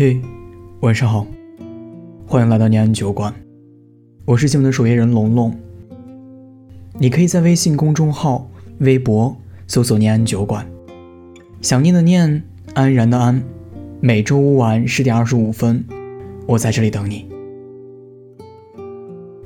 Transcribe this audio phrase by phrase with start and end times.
[0.00, 0.20] 嘿，
[0.78, 1.26] 晚上好，
[2.24, 3.34] 欢迎来到念安酒馆，
[4.26, 5.52] 我是新闻的守夜人龙龙。
[7.00, 8.48] 你可以在微信公众号、
[8.78, 10.64] 微博搜索“念安酒馆”，
[11.60, 13.42] 想念的念，安然的安。
[13.98, 15.84] 每周五晚十点二十五分，
[16.46, 17.26] 我在这里等你。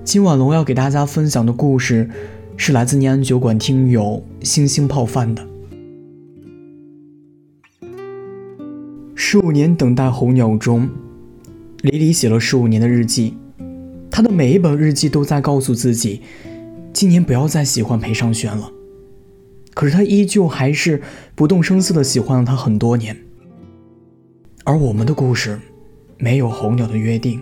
[0.05, 2.11] 今晚龙要给大家分享的故事，
[2.59, 5.52] 是来自念安酒馆听友星星泡饭的。
[9.33, 10.87] 十五年等待候鸟中，
[11.81, 13.35] 李李写了十五年的日记。
[14.11, 16.21] 他的每一本日记都在告诉自己，
[16.93, 18.71] 今年不要再喜欢裴尚轩了。
[19.73, 21.01] 可是他依旧还是
[21.35, 23.17] 不动声色的喜欢了他很多年。
[24.65, 25.59] 而我们的故事，
[26.19, 27.41] 没有候鸟的约定，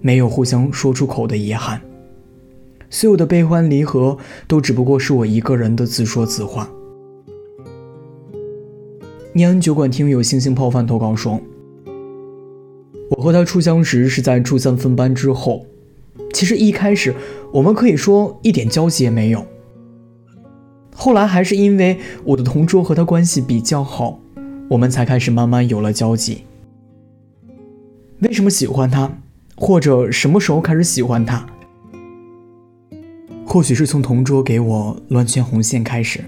[0.00, 1.78] 没有互相说出口的遗憾，
[2.88, 6.70] 所有的悲欢离合都只不过是我一个人的自说自话。
[9.38, 11.40] 念安酒馆听友星星泡饭投稿说
[13.08, 15.64] ：“我和他初相识是在初三分班之后，
[16.34, 17.14] 其实一开始
[17.52, 19.46] 我们可以说一点交集也没有。
[20.92, 24.18] 后来还是因为我的同桌和他关系比较好，
[24.70, 26.42] 我们才开始慢慢有了交集。
[28.18, 29.20] 为什么喜欢他，
[29.54, 31.46] 或者什么时候开始喜欢他？
[33.46, 36.24] 或许是从同桌给我乱牵红线开始。”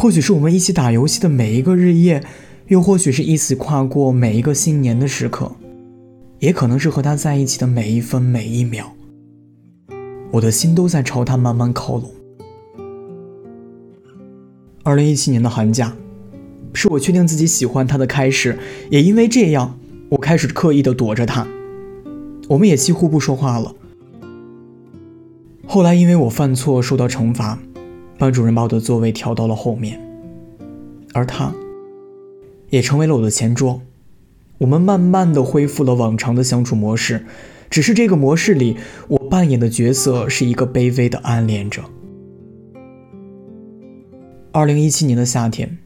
[0.00, 2.22] 或许是我们一起打游戏的每一个日夜，
[2.68, 5.50] 又或许是一起跨过每一个新年的时刻，
[6.38, 8.92] 也可能是和他在一起的每一分每一秒，
[10.30, 12.08] 我的心都在朝他慢慢靠拢。
[14.84, 15.96] 二零一七年的寒假，
[16.72, 18.56] 是我确定自己喜欢他的开始，
[18.92, 19.76] 也因为这样，
[20.10, 21.44] 我开始刻意的躲着他，
[22.48, 23.74] 我们也几乎不说话了。
[25.66, 27.58] 后来因为我犯错受到惩罚。
[28.18, 30.00] 班主任把我的座位调到了后面，
[31.14, 31.54] 而他，
[32.68, 33.80] 也成为了我的前桌。
[34.58, 37.24] 我们慢慢的恢复了往常的相处模式，
[37.70, 41.84] 只是这个模式里，我扮演的角色是一个卑微的暗恋者。
[44.50, 45.78] 二零一七年的夏天，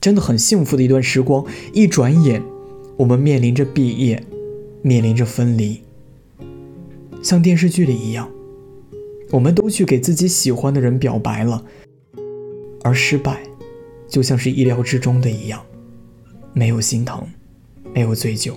[0.00, 1.46] 真的很幸福的一段时光。
[1.72, 2.42] 一转眼，
[2.96, 4.24] 我们面临着毕业，
[4.82, 5.82] 面临着分离，
[7.22, 8.28] 像电视剧里一样。
[9.32, 11.64] 我们都去给自己喜欢的人表白了，
[12.82, 13.42] 而失败，
[14.08, 15.60] 就像是意料之中的一样，
[16.52, 17.26] 没有心疼，
[17.92, 18.56] 没有醉酒，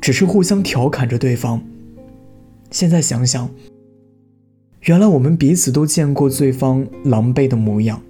[0.00, 1.62] 只是互相调侃着对方。
[2.70, 3.50] 现在想想，
[4.82, 8.02] 原来我们彼此都见过对方狼狈的模样，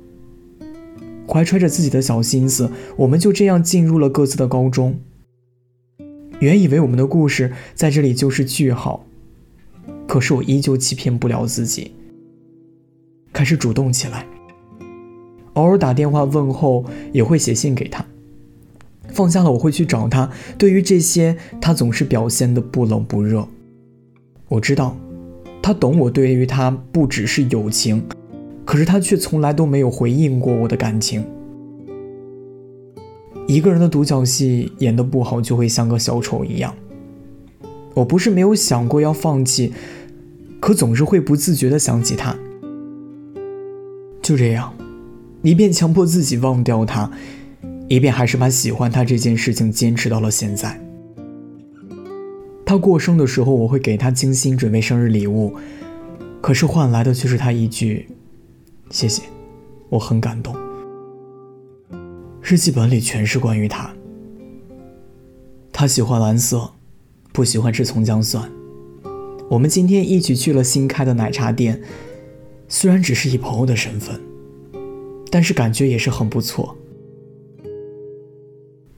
[1.28, 4.98] 怀揣着自己的小心思，我们就这样进入了各自的高中。
[6.40, 9.04] 原以为我们的故事在这里就是句号。
[10.08, 11.92] 可是我依旧欺骗不了自己，
[13.30, 14.26] 开始主动起来，
[15.52, 18.04] 偶尔打电话问候，也会写信给他。
[19.08, 20.30] 放下了，我会去找他。
[20.56, 23.46] 对于这些，他总是表现的不冷不热。
[24.48, 24.96] 我知道，
[25.60, 28.02] 他懂我对于他不只是友情，
[28.64, 31.22] 可是他却从来都没有回应过我的感情。
[33.46, 36.74] 一个人的独角戏演得不好，就会像个小丑一样。
[37.94, 39.72] 我不是没有想过要放弃。
[40.60, 42.36] 可总是会不自觉地想起他，
[44.20, 44.74] 就这样，
[45.42, 47.10] 一边强迫自己忘掉他，
[47.88, 50.80] 一边还是把喜欢他这件事情坚持到了现在。
[52.66, 55.54] 他过生的时候，我会给他精心准备生日礼物，
[56.42, 58.08] 可是换来的却是他一句
[58.90, 59.22] “谢谢”，
[59.88, 60.54] 我很感动。
[62.42, 63.90] 日记本里全是关于他，
[65.72, 66.72] 他喜欢蓝色，
[67.32, 68.50] 不喜欢吃葱姜蒜。
[69.50, 71.80] 我们今天一起去了新开的奶茶店，
[72.68, 74.20] 虽然只是以朋友的身份，
[75.30, 76.76] 但是感觉也是很不错。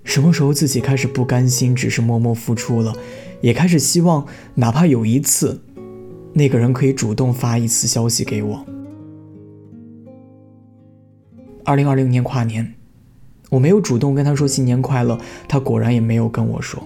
[0.02, 2.92] 什么时候自己开始不甘心，只是默默付出了，
[3.40, 5.60] 也开始希望，哪怕有一次，
[6.32, 8.66] 那个人可以主动发一次消息给我。
[11.64, 12.74] 二零二零年跨年，
[13.50, 16.82] 我没有主动跟他说新年快乐，他果然也没有跟我说，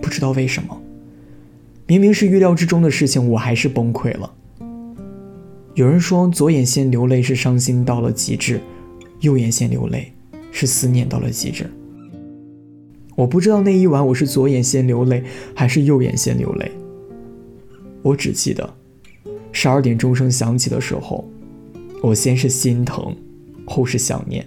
[0.00, 0.80] 不知道为什么。
[1.86, 4.32] 明明是预料之中的事情，我还是崩溃了。
[5.74, 8.60] 有人说，左眼先流泪是伤心到了极致，
[9.20, 10.12] 右眼先流泪
[10.50, 11.70] 是思念到了极致。
[13.14, 15.22] 我不知道那一晚我是左眼先流泪，
[15.54, 16.72] 还是右眼先流泪。
[18.02, 18.74] 我只记得，
[19.52, 21.24] 十二点钟声响起的时候，
[22.02, 23.14] 我先是心疼，
[23.64, 24.44] 后是想念。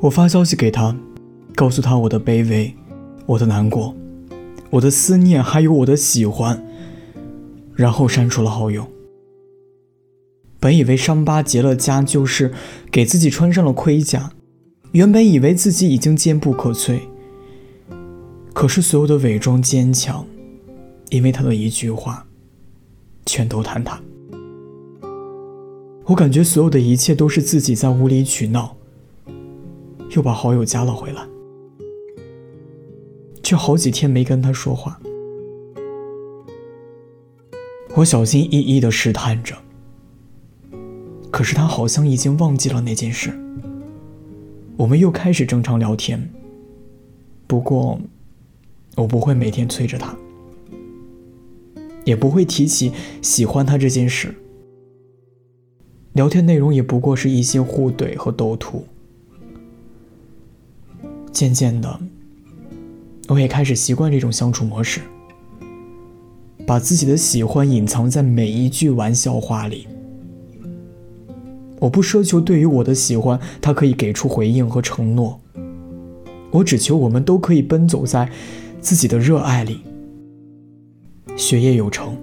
[0.00, 0.94] 我发消息给他，
[1.54, 2.74] 告诉他我的卑微，
[3.24, 3.94] 我的难过。
[4.70, 6.64] 我的思念，还有我的喜欢，
[7.74, 8.86] 然后删除了好友。
[10.58, 12.52] 本以为伤疤结了痂就是
[12.90, 14.32] 给自己穿上了盔甲，
[14.92, 17.00] 原本以为自己已经坚不可摧，
[18.52, 20.26] 可是所有的伪装坚强，
[21.10, 22.26] 因为他的一句话，
[23.26, 24.00] 全都坍塌。
[26.06, 28.76] 我感觉所有的一切都是自己在无理取闹，
[30.10, 31.22] 又把好友加了回来，
[33.46, 35.00] 却好几天没跟他说话。
[37.94, 39.56] 我小心翼翼的试探着，
[41.30, 43.32] 可是他好像已经忘记了那件事。
[44.76, 46.28] 我们又开始正常聊天，
[47.46, 48.00] 不过，
[48.96, 50.16] 我不会每天催着他，
[52.04, 52.90] 也不会提起
[53.22, 54.34] 喜欢他这件事。
[56.14, 58.88] 聊天内容也不过是一些互怼和斗图。
[61.30, 62.00] 渐渐的，
[63.28, 65.00] 我也开始习惯这种相处模式，
[66.66, 69.86] 把自己的喜欢隐藏在每一句玩笑话里。
[71.80, 75.40] 我不奢求对于我的喜欢，他可以给出回应和承诺。
[76.52, 78.30] 我只求我们都可以奔走在
[78.80, 79.80] 自己的热爱里，
[81.36, 82.16] 学业有成。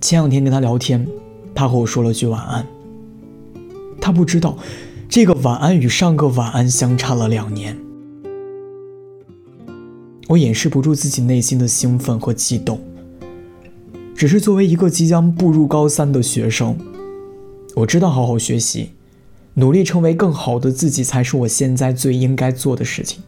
[0.00, 1.06] 前两天跟他聊天，
[1.54, 2.66] 他和我说了句晚安。
[4.00, 4.56] 他不知道，
[5.08, 7.78] 这个晚安与上个晚安相差了两年。
[10.28, 12.80] 我掩饰不住自己内心的兴奋和激动。
[14.14, 16.78] 只是作为一个即将步入高三的学生，
[17.74, 18.92] 我知道好好学习，
[19.54, 23.22] 努力成为更好的自己才是我现在最应该做的事情。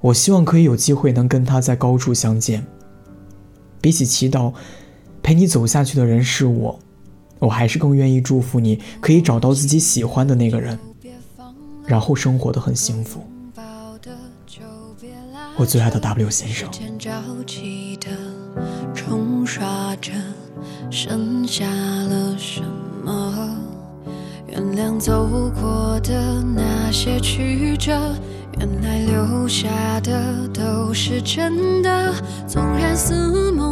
[0.00, 2.66] 我希望可以有机会能跟他在高处相见。
[3.80, 4.52] 比起祈祷
[5.22, 6.78] 陪你走下去的人是我，
[7.42, 10.78] 我还是更愿意祝福你可以找到自己喜欢的那个人，
[11.84, 13.20] 然后生活的很幸福。
[15.56, 16.70] 我最爱的 W 先生。
[18.94, 20.12] 冲刷着，
[20.88, 22.62] 剩下了什
[23.04, 23.56] 么？
[24.46, 25.26] 原谅走
[25.60, 27.92] 过的那些曲折，
[28.58, 29.68] 原来留下
[30.00, 32.14] 的都是真的。
[32.46, 33.71] 纵然似梦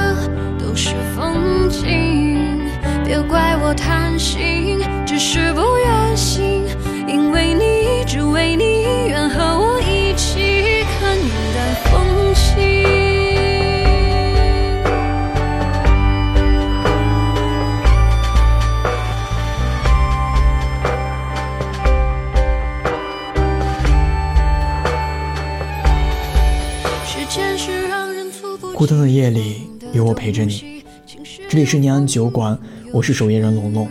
[1.21, 2.57] 风景，
[3.05, 6.65] 别怪我贪心，只是不愿醒，
[7.07, 12.01] 因为你，只为你，愿和我一起看云淡风。
[28.73, 30.70] 孤单的夜里，有我陪着你。
[31.51, 32.57] 这里是念安酒馆，
[32.93, 33.89] 我是守夜人龙龙。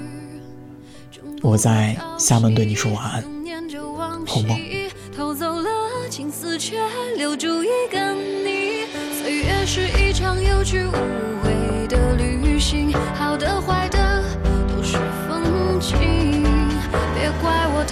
[1.43, 3.23] 我在厦门对你说晚安，
[4.27, 4.59] 好梦。
[5.15, 5.69] 偷走了
[6.09, 6.79] 青丝，却
[7.19, 8.87] 留住一个你。
[9.13, 10.93] 岁月是一场有去无
[11.43, 14.25] 回的旅行，好的坏的
[14.67, 14.97] 都是
[15.29, 15.99] 风景。
[17.15, 17.85] 别怪我